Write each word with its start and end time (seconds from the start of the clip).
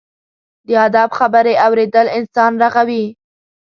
د 0.67 0.69
ادب 0.87 1.09
خبرې 1.19 1.53
اورېدل 1.65 2.07
انسان 2.17 2.51
رغوي. 2.63 3.05